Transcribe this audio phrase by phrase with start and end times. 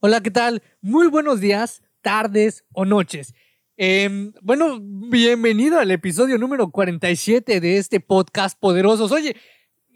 [0.00, 0.62] Hola, ¿qué tal?
[0.82, 3.34] Muy buenos días, tardes o noches.
[3.78, 9.10] Em, bueno, bienvenido al episodio número 47 de este podcast Poderosos.
[9.10, 9.34] Oye,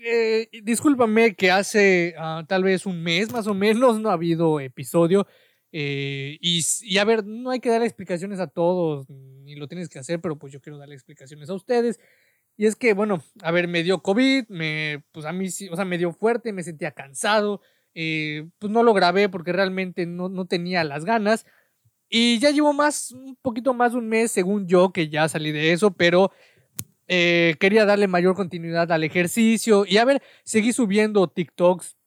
[0.02, 4.58] eh, discúlpame que hace ah, tal vez un mes más o menos no ha habido
[4.58, 5.26] episodio.
[5.71, 9.98] Eh, y, a ver, no hay que dar explicaciones a todos, ni lo tienes que
[9.98, 12.01] hacer, pero pues yo quiero darle explicaciones a ustedes.
[12.56, 15.85] Y es que, bueno, a ver, me dio COVID, me, pues a mí o sea,
[15.85, 17.60] me dio fuerte, me sentía cansado,
[18.02, 21.45] eh, pues no lo grabé porque realmente no, no tenía las ganas.
[22.09, 25.52] Y ya llevo más, un poquito más de un mes, según yo, que ya salí
[25.52, 26.32] de eso, pero
[27.09, 29.84] eh, quería darle mayor continuidad al ejercicio.
[29.86, 31.98] Y a ver, seguí subiendo TikToks,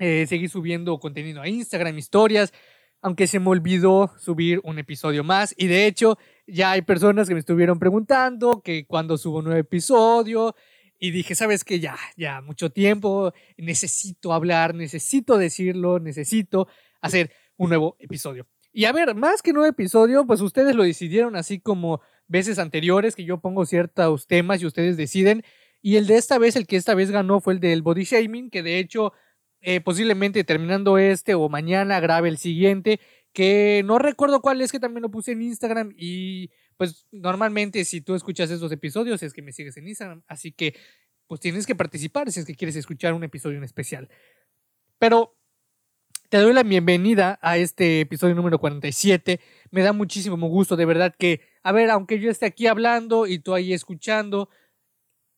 [0.00, 2.52] eh, seguí subiendo contenido a Instagram, historias,
[3.00, 5.54] aunque se me olvidó subir un episodio más.
[5.56, 9.60] Y de hecho, ya hay personas que me estuvieron preguntando que cuando subo un nuevo
[9.60, 10.56] episodio,
[10.98, 11.80] y dije, ¿sabes qué?
[11.80, 16.68] Ya, ya, mucho tiempo, necesito hablar, necesito decirlo, necesito
[17.00, 18.46] hacer un nuevo episodio.
[18.72, 23.16] Y a ver, más que nuevo episodio, pues ustedes lo decidieron así como veces anteriores,
[23.16, 25.42] que yo pongo ciertos temas y ustedes deciden.
[25.80, 28.50] Y el de esta vez, el que esta vez ganó fue el del body shaming,
[28.50, 29.12] que de hecho,
[29.60, 33.00] eh, posiblemente terminando este o mañana grabe el siguiente,
[33.32, 38.00] que no recuerdo cuál es, que también lo puse en Instagram y pues normalmente si
[38.00, 40.74] tú escuchas esos episodios es que me sigues en Instagram, así que
[41.26, 44.08] pues tienes que participar si es que quieres escuchar un episodio en especial.
[44.98, 45.36] Pero
[46.30, 49.40] te doy la bienvenida a este episodio número 47.
[49.70, 53.40] Me da muchísimo gusto, de verdad que, a ver, aunque yo esté aquí hablando y
[53.40, 54.48] tú ahí escuchando,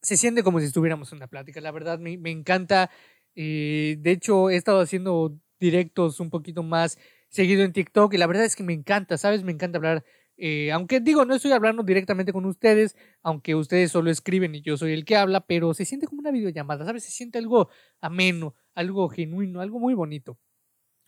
[0.03, 1.61] se siente como si estuviéramos en una plática.
[1.61, 2.91] La verdad me, encanta.
[3.35, 6.99] Eh, de hecho, he estado haciendo directos un poquito más
[7.31, 9.43] seguido en TikTok y la verdad es que me encanta, ¿sabes?
[9.43, 10.05] Me encanta hablar
[10.43, 14.79] eh, aunque digo, no estoy hablando directamente con ustedes, aunque ustedes solo escriben y yo
[14.79, 17.05] soy el que habla, pero se siente como una videollamada, ¿sabes?
[17.05, 17.69] Se siente algo
[18.01, 20.39] ameno, algo genuino, algo muy bonito.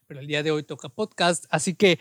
[0.06, 1.98] Pero el día de hoy toca podcast, así que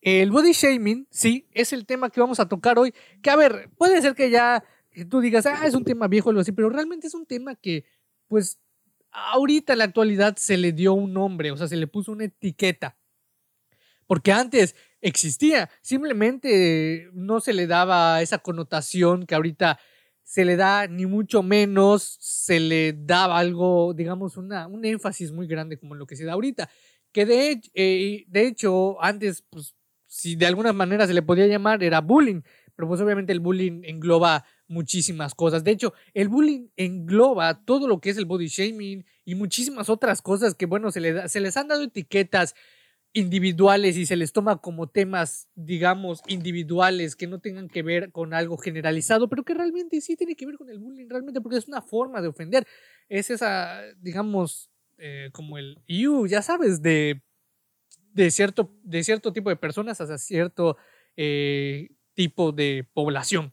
[0.00, 2.94] el body shaming, sí, es el tema que vamos a tocar hoy.
[3.22, 4.64] Que a ver, puede ser que ya
[5.10, 7.56] tú digas, ah, es un tema viejo o algo así, pero realmente es un tema
[7.56, 7.84] que,
[8.26, 8.58] pues,
[9.10, 12.24] ahorita en la actualidad se le dio un nombre, o sea, se le puso una
[12.24, 12.96] etiqueta.
[14.06, 15.70] Porque antes existía.
[15.82, 19.78] Simplemente no se le daba esa connotación que ahorita
[20.22, 25.46] se le da, ni mucho menos se le daba algo, digamos, una, un énfasis muy
[25.48, 26.70] grande como lo que se da ahorita.
[27.12, 29.74] Que de, eh, de hecho, antes, pues,
[30.06, 32.42] si de alguna manera se le podía llamar, era bullying.
[32.76, 35.64] Pero pues obviamente el bullying engloba muchísimas cosas.
[35.64, 40.22] De hecho, el bullying engloba todo lo que es el body shaming y muchísimas otras
[40.22, 42.54] cosas que, bueno, se, le da, se les han dado etiquetas
[43.12, 48.34] individuales y se les toma como temas, digamos, individuales que no tengan que ver con
[48.34, 51.66] algo generalizado, pero que realmente sí tiene que ver con el bullying, realmente porque es
[51.66, 52.66] una forma de ofender.
[53.08, 57.22] Es esa, digamos, eh, como el you, ya sabes, de,
[58.12, 60.76] de, cierto, de cierto tipo de personas hacia cierto
[61.16, 63.52] eh, tipo de población.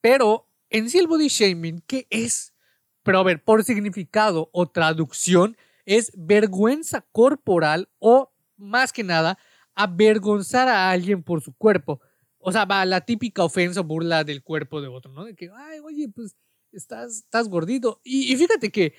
[0.00, 2.54] Pero en sí el body shaming, ¿qué es?
[3.02, 5.56] Pero a ver, por significado o traducción,
[5.88, 9.38] es vergüenza corporal o, más que nada,
[9.74, 12.02] avergonzar a alguien por su cuerpo.
[12.36, 15.24] O sea, va la típica ofensa o burla del cuerpo de otro, ¿no?
[15.24, 16.36] De que, ay, oye, pues
[16.72, 18.02] estás, estás gordito.
[18.04, 18.92] Y, fíjate que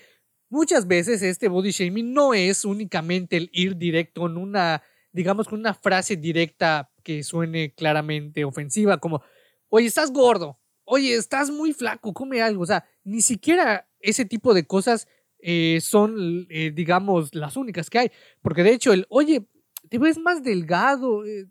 [0.48, 5.60] muchas veces este body shaming no es únicamente el ir directo en una, digamos, con
[5.60, 9.22] una frase directa que suene claramente ofensiva, como,
[9.68, 12.64] oye, estás gordo, oye, estás muy flaco, come algo.
[12.64, 15.06] O sea, ni siquiera ese tipo de cosas
[15.42, 18.10] eh, son, eh, digamos, las únicas que hay.
[18.42, 19.46] Porque de hecho, el, oye,
[19.88, 21.46] te ves más delgado, eh,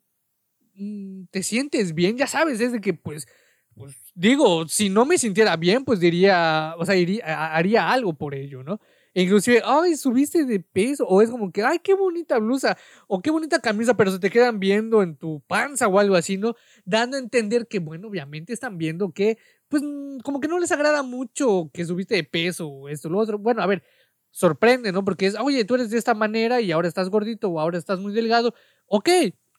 [0.75, 3.27] mm, te sientes bien, ya sabes, desde que pues,
[3.75, 8.35] pues, digo, si no me sintiera bien, pues diría, o sea, iría, haría algo por
[8.35, 8.79] ello, ¿no?
[9.13, 12.77] E inclusive, ay, subiste de peso, o es como que, ay, qué bonita blusa,
[13.07, 16.37] o qué bonita camisa, pero se te quedan viendo en tu panza o algo así,
[16.37, 16.55] ¿no?
[16.85, 19.37] Dando a entender que, bueno, obviamente están viendo que
[19.69, 19.83] pues
[20.23, 23.37] como que no les agrada mucho que subiste de peso o esto, lo otro.
[23.39, 23.83] Bueno, a ver,
[24.31, 25.03] sorprende, ¿no?
[25.05, 27.99] Porque es, oye, tú eres de esta manera y ahora estás gordito o ahora estás
[27.99, 28.53] muy delgado.
[28.87, 29.09] Ok,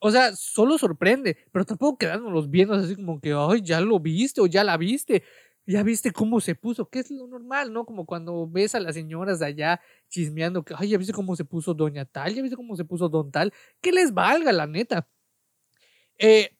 [0.01, 4.41] o sea, solo sorprende, pero tampoco quedándonos viendo así como que, ay, ya lo viste
[4.41, 5.23] o ya la viste.
[5.67, 7.85] Ya viste cómo se puso, que es lo normal, ¿no?
[7.85, 11.45] Como cuando ves a las señoras de allá chismeando que, ay, ya viste cómo se
[11.45, 15.07] puso doña tal, ya viste cómo se puso don tal, que les valga, la neta.
[16.19, 16.51] Eh,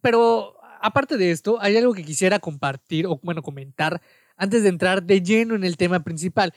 [0.00, 4.00] pero aparte de esto, hay algo que quisiera compartir o, bueno, comentar
[4.36, 6.52] antes de entrar de lleno en el tema principal.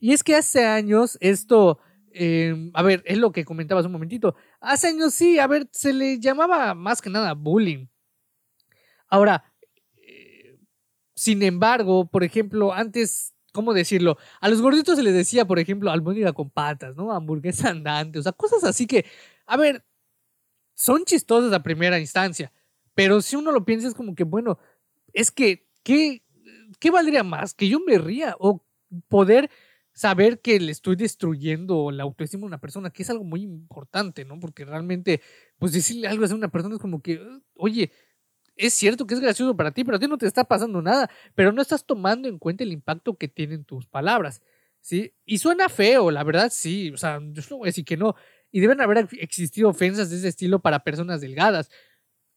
[0.00, 1.78] Y es que hace años esto,
[2.12, 4.36] em, a ver, es lo que comentabas un momentito.
[4.60, 7.86] Hace años sí, a ver, se le llamaba más que nada bullying.
[9.08, 9.44] Ahora,
[9.96, 10.58] eh,
[11.14, 14.18] sin embargo, por ejemplo, antes ¿cómo decirlo?
[14.42, 17.10] A los gorditos se les decía, por ejemplo, albóndiga con patas, ¿no?
[17.10, 19.06] Hamburguesa andante, o sea, cosas así que,
[19.46, 19.82] a ver,
[20.74, 22.52] son chistosas a primera instancia,
[22.96, 24.58] pero si uno lo piensa es como que, bueno,
[25.12, 26.22] es que, ¿qué,
[26.80, 27.52] qué valdría más?
[27.52, 28.64] ¿Que yo me ría o
[29.08, 29.50] poder
[29.92, 34.24] saber que le estoy destruyendo la autoestima a una persona, que es algo muy importante,
[34.24, 34.40] ¿no?
[34.40, 35.20] Porque realmente,
[35.58, 37.20] pues decirle algo a una persona es como que,
[37.54, 37.92] oye,
[38.56, 41.10] es cierto que es gracioso para ti, pero a ti no te está pasando nada,
[41.34, 44.40] pero no estás tomando en cuenta el impacto que tienen tus palabras,
[44.80, 45.12] ¿sí?
[45.26, 48.14] Y suena feo, la verdad, sí, o sea, yo no voy a decir que no,
[48.50, 51.70] y deben haber existido ofensas de ese estilo para personas delgadas.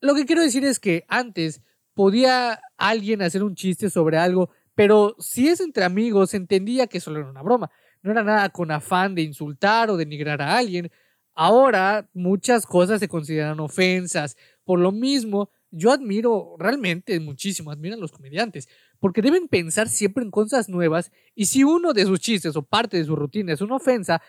[0.02, 1.62] Lo que quiero decir es que antes
[1.94, 4.50] podía alguien hacer un chiste sobre algo
[4.80, 7.70] pero si es entre amigos, entendía que solo era una broma.
[8.02, 10.90] No era nada con afán de insultar o denigrar a alguien.
[11.34, 14.38] Ahora muchas cosas se consideran ofensas.
[14.64, 18.70] Por lo mismo, yo admiro realmente muchísimo, admiro a los comediantes,
[19.02, 22.96] porque deben pensar siempre en cosas nuevas y si uno de sus chistes o parte
[22.96, 24.22] de su rutina es una ofensa,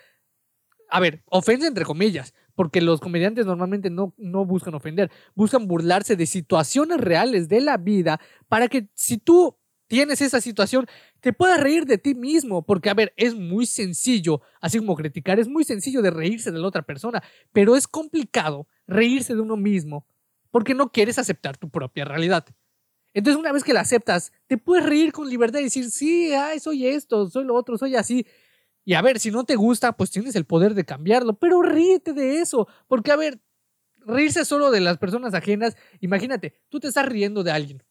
[0.89, 6.15] a ver, ofensa entre comillas, porque los comediantes normalmente no, no buscan ofender, buscan burlarse
[6.15, 10.87] de situaciones reales de la vida para que si tú tienes esa situación,
[11.21, 15.41] te puedas reír de ti mismo, porque a ver, es muy sencillo, así como criticar,
[15.41, 19.57] es muy sencillo de reírse de la otra persona, pero es complicado reírse de uno
[19.57, 20.07] mismo,
[20.51, 22.45] porque no quieres aceptar tu propia realidad.
[23.15, 26.61] Entonces, una vez que la aceptas, te puedes reír con libertad y decir, sí, ay,
[26.61, 28.27] soy esto, soy lo otro, soy así.
[28.85, 32.12] Y a ver, si no te gusta, pues tienes el poder de cambiarlo, pero ríete
[32.12, 33.41] de eso, porque a ver,
[33.99, 37.82] reírse solo de las personas ajenas, imagínate, tú te estás riendo de alguien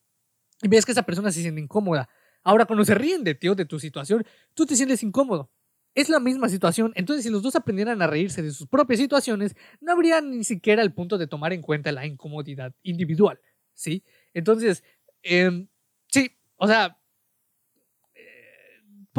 [0.62, 2.09] y ves que esa persona se siente incómoda.
[2.44, 5.51] Ahora, cuando se ríen de ti o de tu situación, tú te sientes incómodo.
[5.95, 9.56] Es la misma situación, entonces si los dos aprendieran a reírse de sus propias situaciones,
[9.81, 13.39] no habría ni siquiera el punto de tomar en cuenta la incomodidad individual,
[13.74, 14.03] ¿sí?
[14.33, 14.83] Entonces,
[15.24, 15.68] em,
[16.07, 16.99] sí, o sea, eh,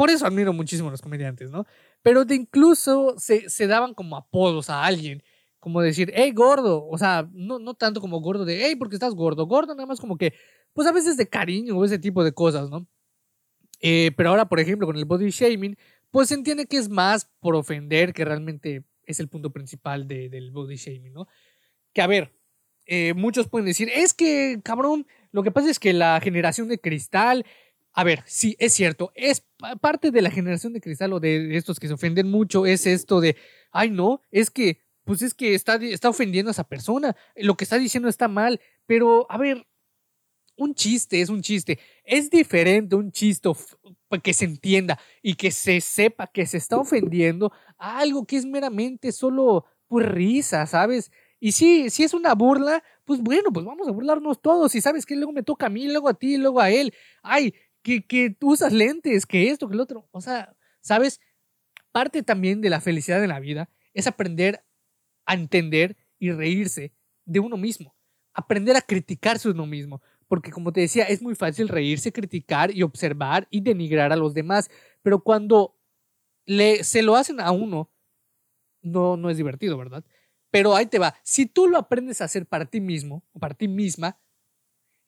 [0.01, 1.67] por eso admiro muchísimo a los comediantes, ¿no?
[2.01, 5.21] Pero de incluso se, se daban como apodos a alguien,
[5.59, 9.13] como decir, hey, gordo, o sea, no, no tanto como gordo de, hey, porque estás
[9.13, 10.33] gordo, gordo nada más como que
[10.73, 12.87] pues a veces de cariño o ese tipo de cosas, ¿no?
[13.79, 15.77] Eh, pero ahora, por ejemplo, con el body shaming,
[16.09, 20.49] pues se entiende que es más por ofender que realmente es el punto principal del
[20.49, 21.27] body shaming, ¿no?
[21.93, 22.33] Que a ver,
[22.87, 26.79] eh, muchos pueden decir, es que, cabrón, lo que pasa es que la generación de
[26.79, 27.45] cristal,
[27.93, 29.45] a ver, sí, es cierto, es
[29.81, 33.19] parte de la generación de cristal o de estos que se ofenden mucho, es esto
[33.19, 33.35] de,
[33.71, 37.65] ay, no, es que, pues es que está, está ofendiendo a esa persona, lo que
[37.65, 39.65] está diciendo está mal, pero, a ver,
[40.57, 41.79] un chiste es un chiste.
[42.03, 43.49] Es diferente un chiste
[44.23, 48.45] que se entienda y que se sepa que se está ofendiendo a algo que es
[48.45, 51.11] meramente solo pues risa, ¿sabes?
[51.39, 54.75] Y si, si es una burla, pues bueno, pues vamos a burlarnos todos.
[54.75, 56.93] Y sabes que luego me toca a mí, luego a ti, luego a él.
[57.23, 60.07] Ay, que, que usas lentes, que esto, que el otro.
[60.11, 61.19] O sea, ¿sabes?
[61.91, 64.63] Parte también de la felicidad de la vida es aprender
[65.25, 66.93] a entender y reírse
[67.25, 67.95] de uno mismo.
[68.33, 70.01] Aprender a criticarse uno mismo
[70.31, 74.33] porque como te decía, es muy fácil reírse, criticar y observar y denigrar a los
[74.33, 75.75] demás, pero cuando
[76.45, 77.91] le, se lo hacen a uno,
[78.81, 80.05] no, no es divertido, ¿verdad?
[80.49, 83.55] Pero ahí te va, si tú lo aprendes a hacer para ti mismo o para
[83.55, 84.21] ti misma,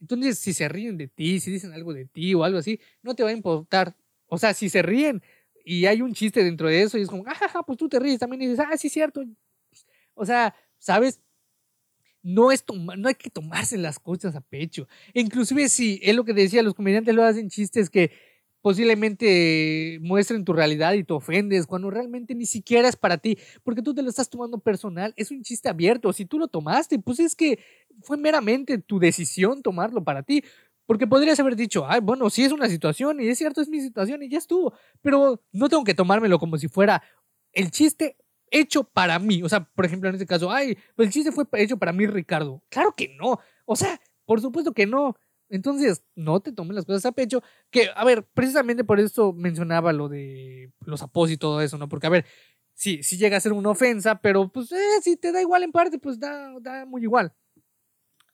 [0.04, 3.16] entonces si se ríen de ti, si dicen algo de ti o algo así, no
[3.16, 3.96] te va a importar.
[4.28, 5.24] O sea, si se ríen
[5.64, 8.20] y hay un chiste dentro de eso y es como, ah, pues tú te ríes
[8.20, 9.24] también y dices, ah, sí, cierto.
[10.14, 11.22] O sea, ¿sabes?
[12.24, 14.88] no, es no hay que tomarse las cosas a pecho.
[15.14, 18.12] Inclusive si es lo que decía, los comediantes lo hacen chistes que
[18.64, 23.82] posiblemente muestren tu realidad y te ofendes cuando realmente ni siquiera es para ti, porque
[23.82, 27.20] tú te lo estás tomando personal, es un chiste abierto, si tú lo tomaste, pues
[27.20, 27.60] es que
[28.02, 30.46] fue meramente tu decisión tomarlo para ti,
[30.86, 33.82] porque podrías haber dicho, ay, bueno, sí es una situación y es cierto, es mi
[33.82, 37.04] situación y ya estuvo, pero no tengo que tomármelo como si fuera
[37.52, 38.16] el chiste
[38.50, 39.44] hecho para mí.
[39.44, 42.08] O sea, por ejemplo, en este caso, ay, pues el chiste fue hecho para mí,
[42.08, 42.64] Ricardo.
[42.70, 43.40] Claro que no.
[43.66, 45.18] O sea, por supuesto que no.
[45.50, 47.44] Entonces, no te tomes las cosas a pecho.
[47.70, 51.88] Que, a ver, precisamente por eso mencionaba lo de los após y todo eso, ¿no?
[51.90, 52.26] Porque, a ver,
[52.74, 55.72] sí, sí llega a ser una ofensa, pero pues, eh, si te da igual en
[55.72, 57.34] parte, pues da, da muy igual.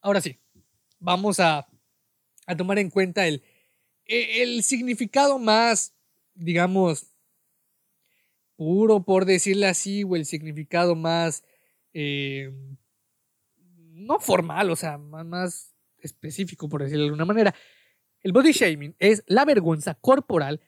[0.00, 0.38] Ahora sí,
[0.98, 1.66] vamos a,
[2.46, 3.42] a tomar en cuenta el,
[4.06, 5.94] el significado más,
[6.34, 7.14] digamos,
[8.56, 11.44] puro, por decirlo así, o el significado más,
[11.94, 12.52] eh,
[13.56, 17.54] no formal, o sea, más, específico, por decirlo de alguna manera.
[18.22, 20.60] El body shaming es la vergüenza corporal,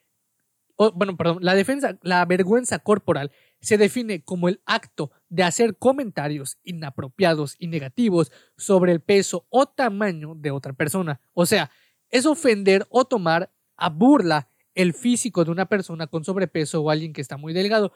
[0.94, 6.58] bueno, perdón, la defensa, la vergüenza corporal se define como el acto de hacer comentarios
[6.64, 11.20] inapropiados y negativos sobre el peso o tamaño de otra persona.
[11.32, 11.70] O sea,
[12.10, 17.12] es ofender o tomar a burla el físico de una persona con sobrepeso o alguien
[17.12, 17.92] que está muy delgado.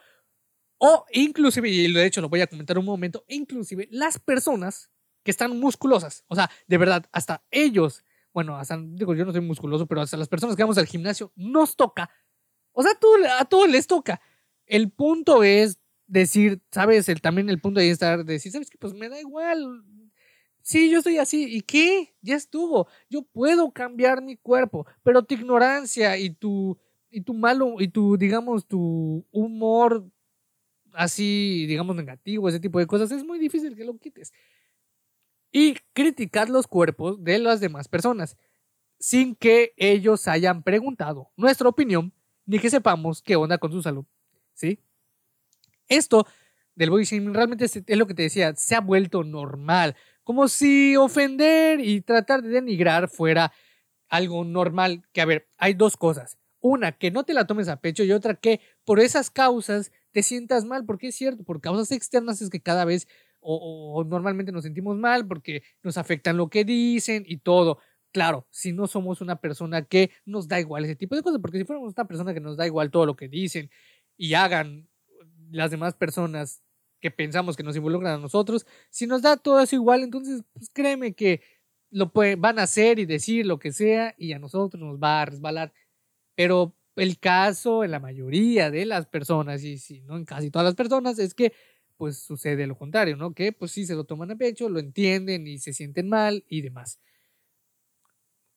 [0.78, 4.90] O inclusive, y de hecho lo voy a comentar un momento, inclusive las personas
[5.26, 6.24] que están musculosas.
[6.28, 10.16] O sea, de verdad, hasta ellos, bueno, hasta, digo, yo no soy musculoso, pero hasta
[10.16, 12.08] las personas que vamos al gimnasio nos toca.
[12.70, 12.92] O sea,
[13.40, 14.20] a todos les toca.
[14.66, 17.08] El punto es decir, ¿sabes?
[17.08, 18.78] El, también el punto de estar, decir, ¿sabes qué?
[18.78, 19.82] Pues me da igual.
[20.62, 21.44] Sí, yo estoy así.
[21.56, 22.14] ¿Y qué?
[22.22, 22.86] Ya estuvo.
[23.10, 26.78] Yo puedo cambiar mi cuerpo, pero tu ignorancia y tu,
[27.10, 30.08] y tu malo, y tu, digamos, tu humor
[30.92, 34.32] así, digamos, negativo, ese tipo de cosas, es muy difícil que lo quites.
[35.58, 38.36] Y criticar los cuerpos de las demás personas,
[38.98, 42.12] sin que ellos hayan preguntado nuestra opinión,
[42.44, 44.04] ni que sepamos qué onda con su salud.
[44.52, 44.78] ¿Sí?
[45.88, 46.26] Esto
[46.74, 49.96] del body shaming realmente es, lo que te decía, se ha vuelto normal.
[50.24, 53.50] Como si ofender y tratar de denigrar fuera
[54.10, 55.08] algo normal.
[55.14, 56.36] Que a ver, hay dos cosas.
[56.60, 60.22] Una, que no te la tomes a pecho y otra, que por esas causas te
[60.22, 63.08] sientas mal, porque es cierto, por causas externas es que cada vez
[63.48, 67.78] o, normalmente nos sentimos mal porque nos afectan lo que dicen y todo.
[68.12, 71.58] Claro, si no somos una persona que nos da igual ese tipo de cosas, porque
[71.58, 73.70] si fuéramos una persona que nos da igual todo lo que dicen
[74.16, 74.88] y hagan
[75.50, 76.62] las demás personas
[77.00, 80.70] que pensamos que nos involucran a nosotros, si nos da todo eso igual, entonces pues
[80.72, 81.42] créeme que
[81.90, 85.26] lo van a hacer y decir lo que sea y a nosotros nos va a
[85.26, 85.72] resbalar.
[86.34, 90.66] Pero el caso en la mayoría de las personas, y si no en casi todas
[90.66, 91.52] las personas, es que
[91.96, 93.34] pues sucede lo contrario, ¿no?
[93.34, 96.62] Que pues sí se lo toman a pecho, lo entienden y se sienten mal y
[96.62, 97.00] demás.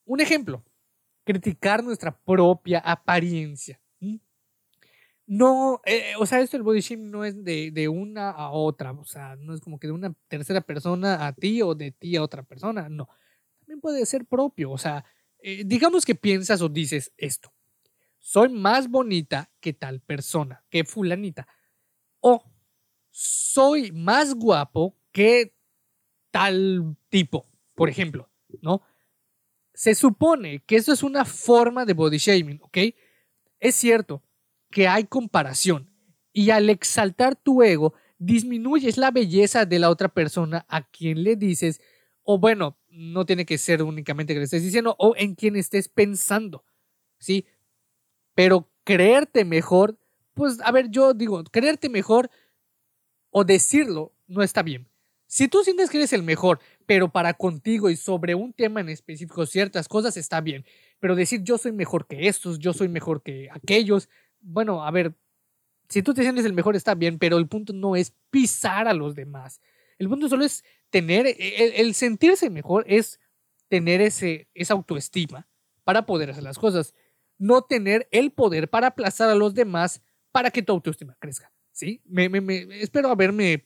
[0.06, 0.64] Un ejemplo,
[1.24, 3.80] criticar nuestra propia apariencia.
[5.32, 8.94] No, eh, o sea, esto el body shaming no es de, de, una a otra,
[8.94, 12.16] o sea, no es como que de una tercera persona a ti o de ti
[12.16, 13.08] a otra persona, no.
[13.60, 15.06] También puede ser propio, o sea,
[15.38, 17.54] eh, digamos que piensas o dices esto,
[18.18, 21.48] soy más bonita que tal persona, que fulanita,
[22.22, 22.44] o
[23.12, 25.54] soy más guapo que
[26.32, 28.30] tal tipo, por ejemplo,
[28.62, 28.82] ¿no?
[29.74, 32.78] Se supone que eso es una forma de body shaming, ¿ok?
[33.60, 34.24] Es cierto,
[34.70, 35.90] que hay comparación
[36.34, 41.36] y al exaltar tu ego disminuyes la belleza de la otra persona a quien le
[41.36, 41.82] dices,
[42.24, 45.88] o bueno, no tiene que ser únicamente que le estés diciendo, o en quien estés
[45.88, 46.66] pensando,
[47.18, 47.46] ¿sí?
[48.36, 49.98] Pero creerte mejor,
[50.34, 52.30] pues a ver, yo digo, creerte mejor
[53.32, 54.88] o decirlo no está bien.
[55.28, 58.90] Si tú sientes que eres el mejor, pero para contigo y sobre un tema en
[58.90, 60.66] específico ciertas cosas está bien,
[61.00, 64.10] pero decir yo soy mejor que estos, yo soy mejor que aquellos,
[64.42, 65.14] bueno, a ver,
[65.88, 68.94] si tú te sientes el mejor está bien, pero el punto no es pisar a
[68.94, 69.62] los demás.
[70.00, 73.20] El punto solo es tener, e, el, sentirse mejor es
[73.68, 75.48] tener ese, esa autoestima
[75.84, 76.96] para poder hacer las cosas.
[77.38, 81.52] No tener el poder para aplazar a los demás para que tu autoestima crezca.
[81.80, 82.02] ¿Sí?
[82.04, 82.28] Me,
[82.82, 83.66] espero haberme,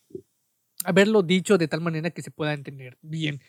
[0.85, 3.41] haberlo dicho de tal manera que se pueda entender bien.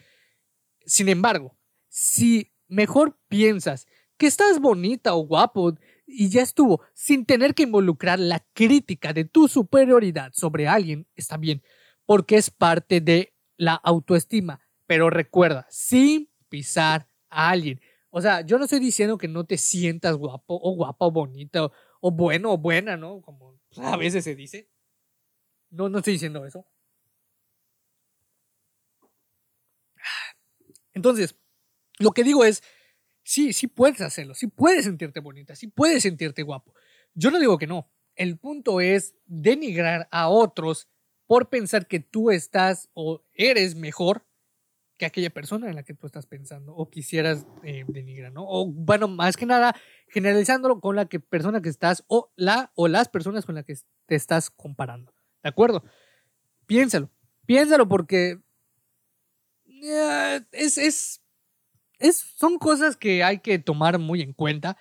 [0.87, 1.55] Sin embargo,
[1.91, 5.75] si mejor piensas que estás bonita o guapo
[6.07, 11.37] y ya estuvo, sin tener que involucrar la crítica de tu superioridad sobre alguien, está
[11.37, 11.63] bien,
[12.07, 14.63] porque es parte de la autoestima.
[14.87, 17.83] Pero recuerda, sin pisar a alguien.
[18.09, 21.71] O sea, yo no estoy diciendo que no te sientas guapo o guapa o bonita
[22.01, 23.21] o, bueno o buena, ¿no?
[23.21, 24.69] Como a veces se dice.
[25.71, 26.67] No, no estoy diciendo eso.
[30.93, 31.37] Entonces,
[31.99, 32.63] lo que digo es,
[33.25, 36.75] sí, sí puedes hacerlo, sí puedes sentirte bonita, sí puedes sentirte guapo.
[37.15, 37.91] Yo no digo que no.
[38.15, 40.89] El punto es denigrar a otros
[41.27, 44.25] por pensar que tú estás o eres mejor
[44.97, 48.45] que aquella persona en la que tú estás pensando o quisieras eh, denigrar, ¿no?
[48.47, 49.75] O bueno, más que nada,
[50.09, 53.75] generalizándolo con la que persona que estás o la o las personas con las que
[54.07, 55.13] te estás comparando.
[55.43, 55.85] ¿De acuerdo?
[56.67, 57.11] Piénsalo,
[57.47, 58.41] piénsalo porque
[59.67, 61.21] eh, es, es
[62.37, 64.77] son cosas que hay que tomar muy en cuenta.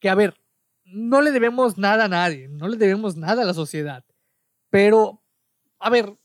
[0.00, 0.34] Que a ver,
[0.84, 4.04] no le debemos nada a nadie, no le debemos nada a la sociedad.
[4.70, 5.22] Pero,
[5.78, 6.16] a ver,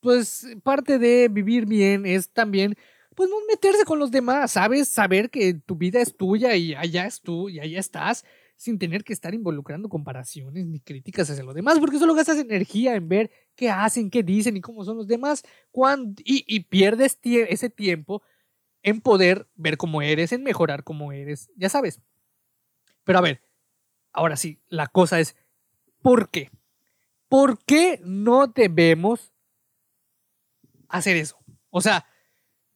[0.00, 2.76] pues parte de vivir bien es también,
[3.14, 4.88] pues no meterse con los demás, ¿sabes?
[4.88, 8.24] Saber que tu vida es tuya y allá es y allá estás,
[8.56, 12.94] sin tener que estar involucrando comparaciones ni críticas hacia los demás, porque solo gastas energía
[12.94, 17.18] en ver qué hacen, qué dicen y cómo son los demás, cuando, y, y pierdes
[17.22, 18.22] ese tiempo
[18.82, 22.00] en poder ver cómo eres, en mejorar cómo eres, ya sabes.
[23.04, 23.42] Pero a ver,
[24.12, 25.36] ahora sí, la cosa es,
[26.02, 26.50] ¿por qué?
[27.28, 29.32] ¿Por qué no debemos
[30.88, 31.38] hacer eso?
[31.70, 32.06] O sea,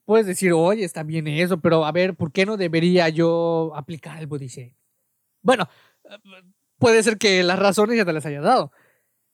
[0.04, 4.18] puedes decir, oye, está bien eso, pero a ver, ¿por qué no debería yo aplicar
[4.18, 4.74] el body
[5.42, 5.68] Bueno,
[6.78, 8.72] puede ser que las razones ya te las haya dado,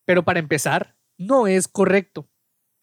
[0.05, 2.29] pero para empezar, no es correcto.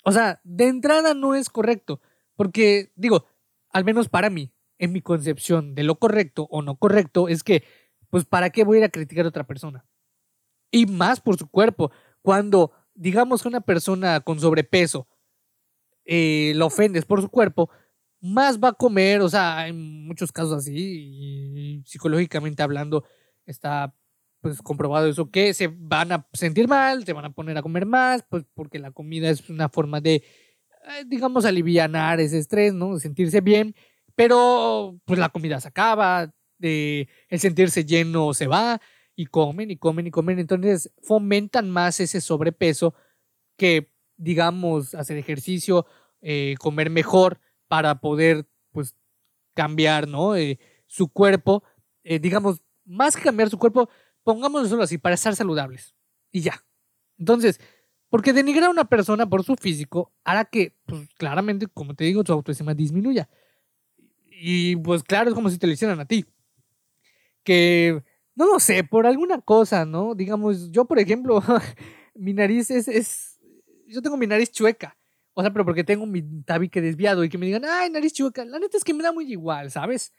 [0.03, 2.01] O sea, de entrada no es correcto,
[2.35, 3.25] porque digo,
[3.69, 7.63] al menos para mí, en mi concepción de lo correcto o no correcto, es que,
[8.09, 9.85] pues, ¿para qué voy a ir a criticar a otra persona?
[10.69, 15.07] Y más por su cuerpo, cuando digamos que una persona con sobrepeso
[16.05, 17.69] eh, lo ofendes por su cuerpo,
[18.21, 23.03] más va a comer, o sea, en muchos casos así, psicológicamente hablando,
[23.45, 23.93] está
[24.41, 27.85] pues comprobado eso, que se van a sentir mal, se van a poner a comer
[27.85, 32.99] más, pues porque la comida es una forma de, eh, digamos, alivianar ese estrés, ¿no?
[32.99, 33.75] sentirse bien,
[34.15, 38.79] pero pues la comida se acaba, de, el sentirse lleno se va,
[39.15, 42.93] y comen y comen y comen, entonces fomentan más ese sobrepeso
[43.57, 45.85] que, digamos, hacer ejercicio,
[46.21, 48.95] eh, comer mejor para poder, pues,
[49.53, 50.35] cambiar, ¿no?
[50.35, 51.63] Eh, su cuerpo,
[52.03, 53.89] eh, digamos, más que cambiar su cuerpo,
[54.23, 55.95] pongámoslo así, para estar saludables.
[56.31, 56.65] Y ya.
[57.17, 57.59] Entonces,
[58.09, 62.23] porque denigrar a una persona por su físico hará que, pues, claramente, como te digo,
[62.25, 63.29] su autoestima disminuya.
[64.37, 66.25] Y pues claro, es como si te lo hicieran a ti.
[67.43, 68.03] Que
[68.35, 70.13] no lo sé, por alguna cosa, ¿no?
[70.15, 71.41] Digamos, yo, por ejemplo,
[72.15, 73.34] mi nariz es, es,
[73.87, 74.97] yo tengo mi nariz chueca.
[75.33, 78.45] O sea, pero porque tengo mi tabique desviado y que me digan, ay, nariz chueca.
[78.45, 80.13] La neta es que me da muy igual, ¿sabes?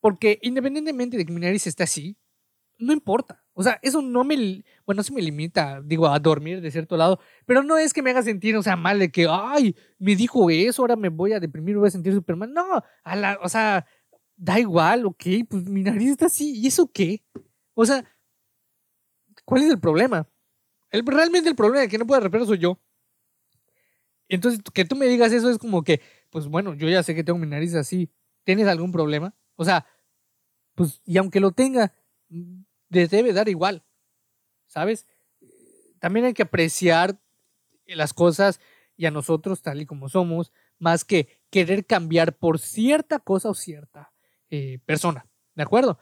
[0.00, 2.16] Porque independientemente de que mi nariz esté así,
[2.78, 3.42] no importa.
[3.52, 7.20] O sea, eso no me, bueno, sí me limita, digo, a dormir de cierto lado,
[7.46, 10.50] pero no es que me haga sentir, o sea, mal de que, ay, me dijo
[10.50, 12.52] eso, ahora me voy a deprimir, voy a sentir súper mal.
[12.52, 13.86] No, a la, o sea,
[14.36, 17.22] da igual, ok, pues mi nariz está así, ¿y eso qué?
[17.74, 18.04] O sea,
[19.44, 20.28] ¿cuál es el problema?
[20.90, 22.80] El, realmente el problema de que no pueda respirar soy yo.
[24.28, 26.00] Entonces, que tú me digas eso es como que,
[26.30, 28.10] pues bueno, yo ya sé que tengo mi nariz así.
[28.44, 29.34] ¿Tienes algún problema?
[29.56, 29.86] O sea,
[30.74, 31.92] pues, y aunque lo tenga,
[32.88, 33.84] les debe dar igual.
[34.66, 35.06] ¿Sabes?
[36.00, 37.18] También hay que apreciar
[37.86, 38.60] las cosas
[38.96, 43.54] y a nosotros tal y como somos, más que querer cambiar por cierta cosa o
[43.54, 44.12] cierta
[44.50, 45.26] eh, persona.
[45.54, 45.98] ¿De acuerdo?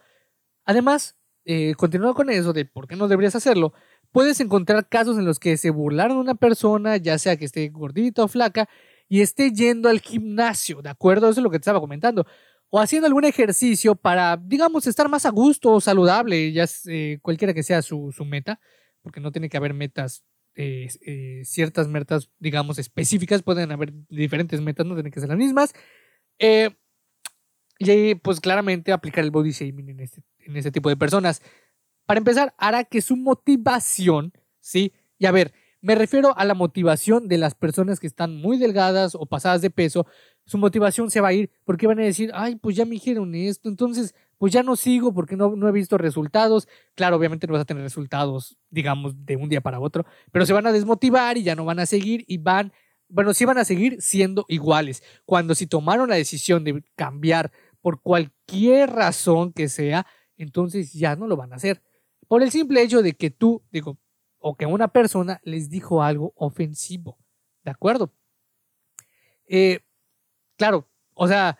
[0.65, 3.73] Además, eh, continuando con eso de por qué no deberías hacerlo,
[4.13, 7.67] puedes encontrar casos en los que se burlaron de una persona, ya sea que esté
[7.69, 8.69] gordita o flaca,
[9.09, 11.29] y esté yendo al gimnasio, ¿de acuerdo?
[11.29, 12.25] Eso es lo que te estaba comentando.
[12.69, 17.53] O haciendo algún ejercicio para, digamos, estar más a gusto o saludable, ya eh, cualquiera
[17.53, 18.59] que sea su, meta,
[19.01, 20.23] porque no tiene que haber metas,
[20.55, 20.87] eh,
[21.43, 25.73] ciertas metas, digamos, específicas, pueden haber diferentes metas, no tienen que ser las mismas.
[27.79, 31.41] y pues claramente aplicar el body shaming en este en ese tipo de personas.
[32.05, 34.93] Para empezar, hará que su motivación, ¿sí?
[35.17, 39.15] Y a ver, me refiero a la motivación de las personas que están muy delgadas
[39.15, 40.07] o pasadas de peso.
[40.45, 43.35] Su motivación se va a ir porque van a decir, ay, pues ya me dijeron
[43.35, 46.69] esto, entonces pues ya no sigo porque no, no he visto resultados.
[46.95, 50.53] Claro, obviamente no vas a tener resultados, digamos, de un día para otro, pero se
[50.53, 52.71] van a desmotivar y ya no van a seguir y van,
[53.09, 55.03] bueno, sí van a seguir siendo iguales.
[55.25, 61.27] Cuando si tomaron la decisión de cambiar por cualquier razón que sea, entonces ya no
[61.27, 61.81] lo van a hacer.
[62.27, 63.97] Por el simple hecho de que tú, digo,
[64.39, 67.17] o que una persona les dijo algo ofensivo.
[67.63, 68.13] ¿De acuerdo?
[69.47, 69.79] Eh,
[70.57, 71.57] claro, o sea,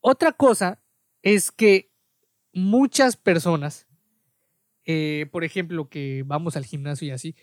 [0.00, 0.82] otra cosa
[1.22, 1.92] es que
[2.52, 3.86] muchas personas,
[4.84, 7.36] eh, por ejemplo, que vamos al gimnasio y así,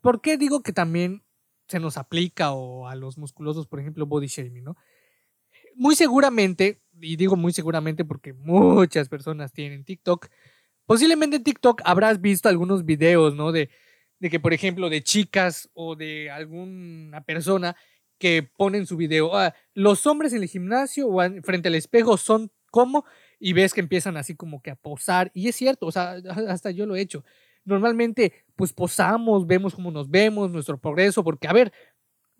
[0.00, 1.24] ¿por qué digo que también
[1.66, 4.76] se nos aplica o a los musculosos, por ejemplo, body shaming, ¿no?
[5.74, 10.28] Muy seguramente y digo muy seguramente porque muchas personas tienen TikTok,
[10.86, 13.52] posiblemente en TikTok habrás visto algunos videos, ¿no?
[13.52, 13.70] De,
[14.20, 17.76] que, por ejemplo, de chicas o de alguna persona
[18.18, 22.52] que ponen su video, ah, los hombres en el gimnasio o frente al espejo son
[22.70, 23.04] como,
[23.40, 26.16] y ves que empiezan así como que a posar, y es cierto, o sea,
[26.48, 27.24] hasta yo lo he hecho.
[27.64, 31.72] Normalmente, pues posamos, vemos cómo nos vemos, nuestro progreso, porque, a ver,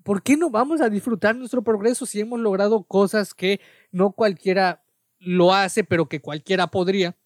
[0.02, 4.84] ¿por qué no vamos a disfrutar nuestro progreso si hemos logrado cosas que no cualquiera
[5.18, 7.16] lo hace, pero que cualquiera podría?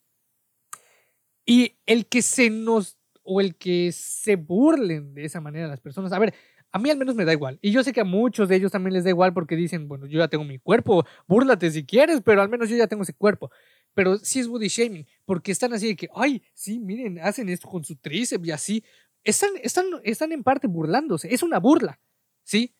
[1.47, 6.13] Y el que se nos, o el que se burlen de esa manera las personas,
[6.13, 6.35] a ver,
[6.73, 7.59] a mí al menos me da igual.
[7.63, 10.07] Y yo sé que a muchos de ellos también les da igual porque dicen, bueno,
[10.07, 13.15] yo ya tengo mi cuerpo, búrlate si quieres, pero al menos yo ya tengo ese
[13.15, 13.51] cuerpo.
[13.95, 17.69] Pero sí es body shaming, porque están así de que, ay, sí, miren, hacen esto
[17.69, 18.85] con su tríceps y así.
[19.25, 21.99] Están, están, están en parte burlándose, es una burla.
[22.47, 22.75] ¿sí?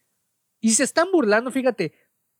[0.61, 1.93] Y se están burlando, fíjate,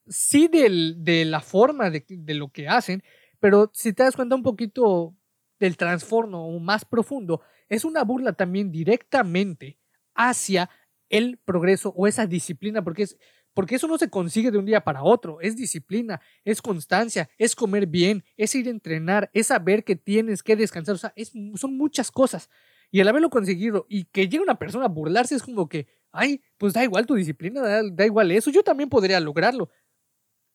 [0.07, 3.03] sí de la forma de, lo que hacen,
[3.41, 5.15] pero si te das cuenta un poquito
[5.59, 9.79] del trastorno más profundo, es una burla también directamente
[10.15, 10.71] hacia
[11.09, 13.17] el progreso o esa disciplina, porque es,
[13.55, 17.55] porque eso no se consigue de un día para otro, es disciplina, es constancia, es
[17.55, 21.15] comer bien, es ir a entrenar, es saber que tienes que descansar, o sea,
[21.55, 22.51] son muchas cosas.
[22.91, 26.43] Y el haberlo conseguido y que llegue una persona a burlarse es como que, ay,
[26.59, 29.71] pues da igual tu disciplina, da, da igual eso, yo también podría lograrlo.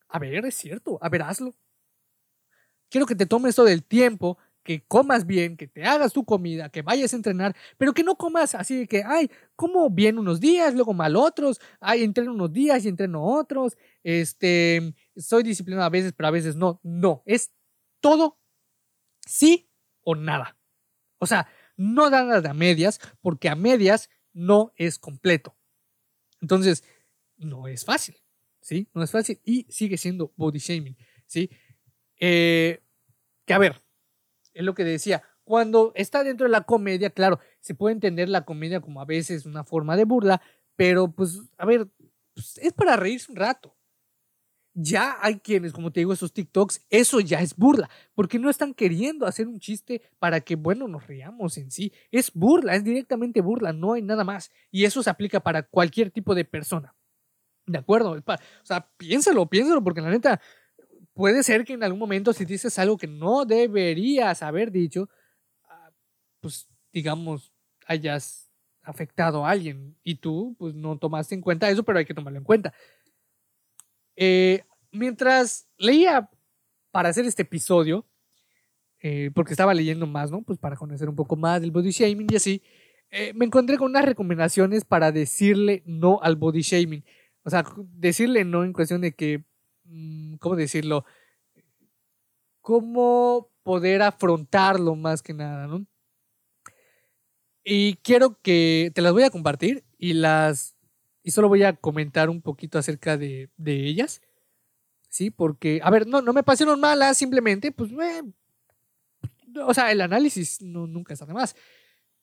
[0.07, 1.55] A ver, es cierto, a ver, hazlo.
[2.89, 6.69] Quiero que te tomes todo el tiempo que comas bien, que te hagas tu comida,
[6.69, 10.39] que vayas a entrenar, pero que no comas así de que, ay, como bien unos
[10.39, 15.89] días, luego mal otros, ay, entreno unos días y entreno otros, este, soy disciplinado a
[15.89, 16.79] veces, pero a veces no.
[16.83, 17.51] No, es
[17.99, 18.39] todo
[19.25, 19.69] sí
[20.01, 20.57] o nada.
[21.17, 21.47] O sea,
[21.77, 25.55] no da nada a medias, porque a medias no es completo.
[26.41, 26.83] Entonces,
[27.37, 28.15] no es fácil,
[28.61, 28.87] ¿sí?
[28.93, 31.49] No es fácil y sigue siendo body shaming, ¿sí?
[32.19, 32.83] Eh,
[33.45, 33.81] que a ver,
[34.53, 35.23] es lo que decía.
[35.43, 39.45] Cuando está dentro de la comedia, claro, se puede entender la comedia como a veces
[39.45, 40.41] una forma de burla,
[40.75, 41.87] pero pues, a ver,
[42.33, 43.75] pues, es para reírse un rato.
[44.73, 48.73] Ya hay quienes, como te digo, esos TikToks, eso ya es burla, porque no están
[48.73, 51.91] queriendo hacer un chiste para que, bueno, nos riamos en sí.
[52.09, 54.49] Es burla, es directamente burla, no hay nada más.
[54.71, 56.95] Y eso se aplica para cualquier tipo de persona.
[57.67, 58.11] ¿De acuerdo?
[58.11, 60.41] O sea, piénsalo, piénsalo, porque la neta,
[61.21, 65.07] puede ser que en algún momento si dices algo que no deberías haber dicho,
[65.65, 65.91] ah,
[66.39, 67.53] pues digamos,
[67.85, 72.15] hayas afectado a alguien y tú pues no tomaste en cuenta eso, pero hay que
[72.15, 72.73] tomarlo en cuenta.
[74.15, 76.27] Eh, mientras leía
[76.89, 78.03] para hacer este episodio,
[78.99, 80.41] eh, porque estaba leyendo más, ¿no?
[80.41, 82.63] Pues para conocer un poco más del body shaming y así,
[83.11, 87.05] eh, me encontré con unas recomendaciones para decirle no al body shaming.
[87.43, 89.50] O sea, decirle no en cuestión de que
[90.39, 91.05] ¿cómo decirlo?
[92.61, 95.85] ¿Cómo poder afrontarlo más que nada, ¿no?
[97.63, 100.75] Y quiero que te las voy a compartir y las
[101.23, 104.21] y solo voy a comentar un poquito acerca de, ellas.
[105.09, 108.23] Sí, porque, a ver, no, no me pasaron malas, simplemente, pues, eh,
[109.65, 111.55] o sea, el análisis no, nunca está de más.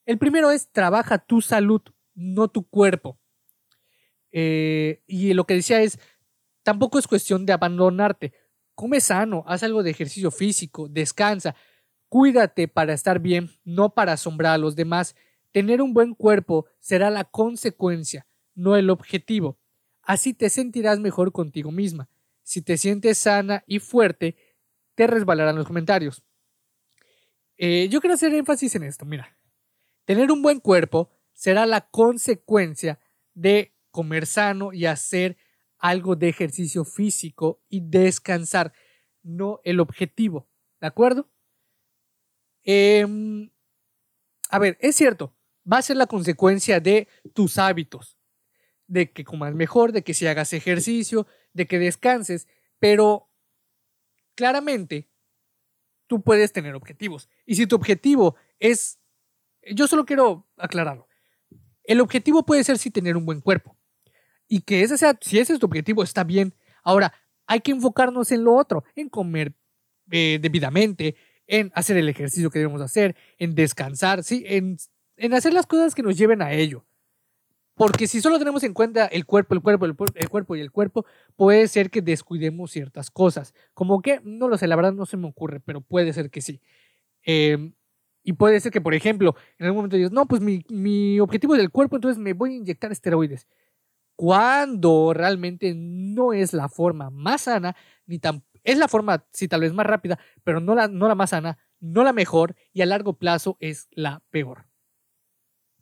[0.07, 1.83] El primero es trabaja tu salud,
[2.14, 3.18] no tu cuerpo.
[4.33, 5.98] Eh, y lo que decía es,
[6.68, 8.35] Tampoco es cuestión de abandonarte.
[8.74, 11.57] Come sano, haz algo de ejercicio físico, descansa,
[12.11, 15.16] cuídate para estar bien, no para asombrar a los demás.
[15.50, 19.59] Tener un buen cuerpo será la consecuencia, no el objetivo.
[20.02, 22.11] Así te sentirás mejor contigo misma.
[22.42, 24.37] Si te sientes sana y fuerte,
[24.94, 26.22] te resbalarán los comentarios.
[27.57, 29.35] Eh, yo quiero hacer énfasis en esto, mira.
[30.04, 33.00] Tener un buen cuerpo será la consecuencia
[33.33, 35.38] de comer sano y hacer
[35.79, 38.73] algo de ejercicio físico y descansar,
[39.23, 40.49] no el objetivo.
[40.81, 41.29] ¿De acuerdo?
[42.64, 43.51] Em,
[44.51, 45.35] a ver, es cierto,
[45.71, 48.19] va a ser la consecuencia de tus hábitos,
[48.87, 52.47] de que comas mejor, de que si hagas ejercicio, de que descanses,
[52.79, 53.31] pero
[54.35, 55.09] claramente
[56.07, 57.29] tú puedes tener objetivos.
[57.47, 58.99] Y si tu objetivo es,
[59.62, 61.09] yo solo quiero aclararlo,
[61.85, 63.78] el objetivo puede ser si tener un buen cuerpo
[64.48, 66.54] y que ese sea, si ese es tu objetivo, está bien.
[66.82, 67.12] Ahora,
[67.46, 69.54] hay que enfocarnos en lo otro, en comer
[70.11, 74.44] eh, debidamente, en hacer el ejercicio que debemos hacer, en descansar, ¿sí?
[74.46, 74.78] en,
[75.16, 76.84] en hacer las cosas que nos lleven a ello.
[77.74, 79.94] Porque si solo tenemos en cuenta el cuerpo, el cuerpo, el,
[80.28, 81.06] cuerpo y el cuerpo,
[81.37, 83.54] puede ser que descuidemos ciertas cosas.
[83.72, 86.40] Como que, no lo sé, la verdad no se me ocurre, pero puede ser que
[86.40, 86.61] sí.
[87.22, 87.74] Em,
[88.24, 91.54] y puede ser que, por ejemplo, en algún momento digas, no, pues mi, mi objetivo
[91.54, 93.46] es el cuerpo, entonces me voy a inyectar esteroides
[94.18, 99.61] cuando realmente no es la forma más sana, ni tan, es la forma, sí, tal
[99.61, 102.87] vez más rápida, pero no la, no la más sana, no la mejor y a
[102.87, 104.66] largo plazo es la peor.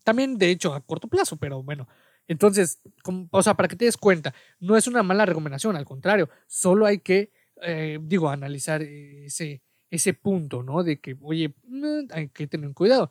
[0.05, 1.89] También, de hecho, a corto plazo, pero bueno.
[2.29, 2.83] Entonces,
[3.31, 6.85] o sea, para que te des cuenta, no es una mala recomendación, al contrario, solo
[6.85, 10.83] hay que, eh, digo, analizar ese, ese punto, ¿no?
[10.83, 13.11] De que, oye, mm, hay que tener cuidado.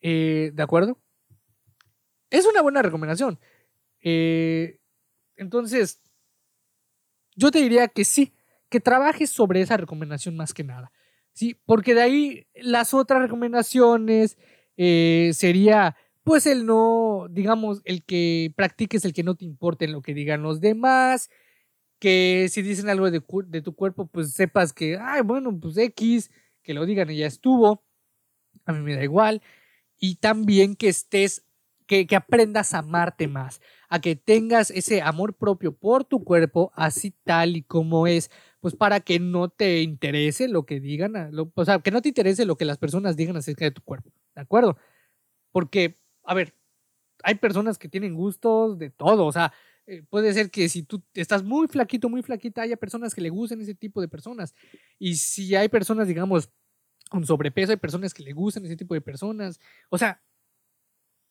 [0.00, 0.98] Eh, ¿De acuerdo?
[2.30, 3.38] Es una buena recomendación.
[4.02, 4.78] Eh,
[5.36, 6.00] entonces,
[7.36, 8.32] yo te diría que sí,
[8.68, 10.92] que trabajes sobre esa recomendación más que nada.
[11.32, 14.36] Sí, porque de ahí las otras recomendaciones
[14.76, 19.92] eh, sería, pues el no, digamos, el que practiques el que no te importe en
[19.92, 21.30] lo que digan los demás,
[22.00, 26.30] que si dicen algo de, de tu cuerpo, pues sepas que, ay, bueno, pues X,
[26.62, 27.84] que lo digan y ya estuvo,
[28.66, 29.42] a mí me da igual,
[29.98, 31.44] y también que estés
[31.90, 37.12] que, aprendas a amarte más, a que tengas ese amor propio por tu cuerpo, así
[37.24, 41.14] tal y como es, pues para que no te interese lo que digan,
[41.54, 44.10] o sea, que no te interese lo que las personas digan acerca de tu cuerpo,
[44.34, 44.76] ¿de acuerdo?
[45.52, 46.54] Porque, a ver,
[47.24, 49.52] hay personas que tienen gustos de todo, o sea,
[49.86, 53.30] Eh, puede ser que si tú estás muy flaquito, muy flaquita, haya personas que le
[53.30, 54.54] gusten ese tipo de personas.
[55.00, 56.50] Y si hay personas, digamos,
[57.10, 59.58] con sobrepeso, hay personas que le gustan ese tipo de personas.
[59.90, 60.22] O sea,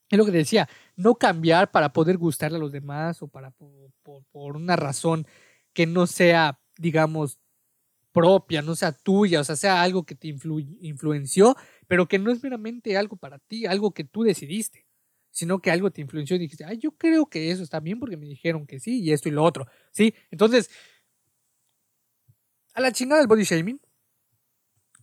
[0.09, 4.55] es lo que decía, no cambiar para poder gustarle a los demás o para por,
[4.57, 5.27] una razón
[5.73, 7.39] que no sea, digamos,
[8.11, 11.55] propia, no sea tuya, o sea, sea algo que te influenció,
[11.87, 14.87] pero que no es meramente algo para ti, algo que tú decidiste,
[15.29, 18.17] sino que algo te influenció y dijiste, ay, yo creo que eso está bien porque
[18.17, 20.15] me dijeron que sí y esto y lo otro, ¿sí?
[20.31, 20.71] Entonces,
[22.73, 23.79] a la chingada del body shaming,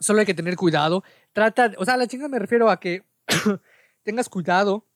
[0.01, 3.05] solo hay que tener cuidado, trata, o sea, a la chingada me refiero a que
[4.03, 4.87] tengas cuidado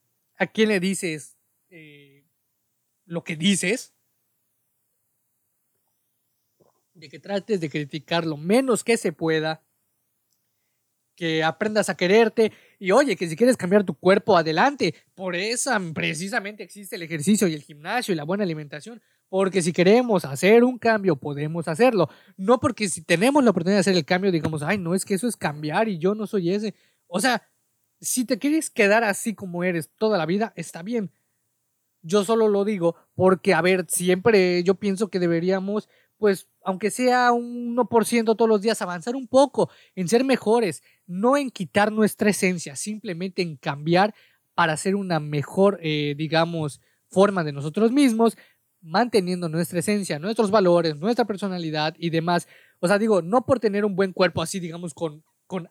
[0.40, 1.37] a quién le dices
[1.68, 2.24] eh,
[3.05, 3.94] lo que dices,
[6.94, 9.62] de que trates de criticar lo menos que se pueda,
[11.14, 14.94] que aprendas a quererte y oye, que si quieres cambiar tu cuerpo, adelante.
[15.14, 19.03] Por eso precisamente existe el ejercicio y el gimnasio y la buena alimentación.
[19.29, 22.09] Porque si queremos hacer un cambio, podemos hacerlo.
[22.38, 25.14] No porque si tenemos la oportunidad de hacer el cambio, digamos, ay, no, es que
[25.14, 26.74] eso es cambiar y yo no soy ese.
[27.07, 27.42] O sea,
[28.01, 31.11] si te quieres quedar así como eres toda la vida, está bien.
[32.03, 37.33] Yo solo lo digo porque, a ver, siempre yo pienso que deberíamos, pues, aunque sea
[37.33, 42.31] un 1% todos los días, avanzar un poco en ser mejores, no en quitar nuestra
[42.31, 44.15] esencia, simplemente en cambiar
[44.55, 48.37] para hacer una mejor, eh, digamos, forma de nosotros mismos,
[48.81, 52.49] manteniendo nuestra esencia, nuestros valores, nuestra personalidad y demás.
[52.79, 55.69] O sea, digo, no por tener un buen cuerpo así, digamos, con, con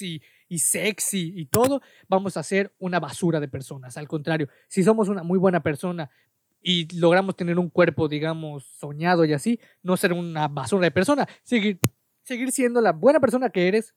[0.00, 0.20] y,
[0.52, 3.96] y sexy y todo, vamos a ser una basura de personas.
[3.96, 6.10] Al contrario, si somos una muy buena persona
[6.60, 11.26] y logramos tener un cuerpo, digamos, soñado y así, no ser una basura de persona,
[11.42, 11.80] seguir,
[12.22, 13.94] seguir siendo la buena persona que eres,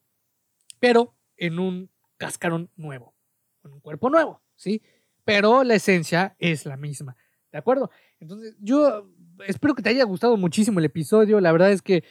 [0.79, 3.13] pero en un cascarón nuevo,
[3.61, 4.81] con un cuerpo nuevo, ¿sí?
[5.25, 7.17] Pero la esencia es la misma,
[7.51, 7.91] ¿de acuerdo?
[8.21, 9.11] Entonces, yo
[9.45, 12.05] espero que te haya gustado muchísimo el episodio, la verdad es que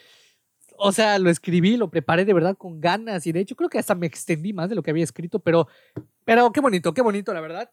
[0.77, 3.79] o sea, lo escribí, lo preparé de verdad con ganas y de hecho creo que
[3.79, 5.69] hasta me extendí más de lo que había escrito, pero,
[6.25, 7.71] pero qué bonito, qué bonito, la verdad.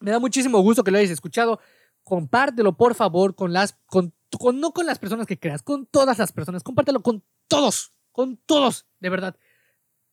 [0.00, 1.60] Me da muchísimo gusto que lo hayas escuchado.
[2.02, 4.14] Compártelo, por favor, con las, con,
[4.54, 6.62] no con las personas que creas, con todas las personas.
[6.62, 9.36] Compártelo con todos, con todos, de verdad.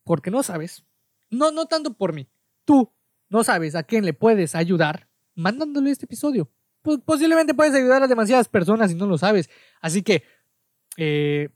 [0.04, 0.86] Porque no sabes,
[1.30, 2.30] no, no tanto por mí,
[2.66, 2.94] tú
[3.30, 6.50] no sabes a quién le puedes ayudar mandándole este episodio.
[6.82, 9.50] Pues posiblemente puedes ayudar a demasiadas personas y no lo sabes.
[9.82, 10.24] Así que,
[10.98, 11.50] eh,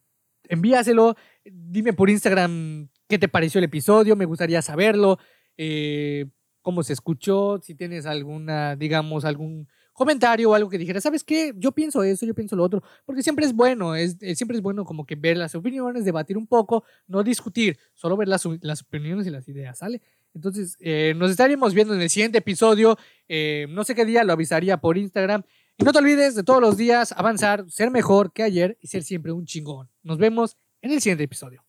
[0.48, 5.20] envíaselo, dime por Instagram qué te pareció el episodio, me gustaría saberlo,
[5.58, 6.28] eh,
[6.62, 11.54] cómo se escuchó, si tienes alguna, digamos, algún comentario o algo que dijera, ¿sabes qué?
[11.58, 14.64] Yo pienso eso, yo pienso lo otro, porque siempre es bueno, es, eh, siempre es
[14.64, 18.82] bueno como que ver las opiniones, debatir un poco, no discutir, solo ver las, las
[18.82, 20.02] opiniones y las ideas, ¿sale?
[20.34, 22.98] Entonces, eh, nos estaríamos viendo en el siguiente episodio,
[23.70, 25.44] no sé qué día, lo avisaría por Instagram.
[25.82, 29.02] Y no te olvides de todos los días avanzar, ser mejor que ayer y ser
[29.02, 29.90] siempre un chingón.
[30.04, 31.66] Nos vemos en el siguiente episodio.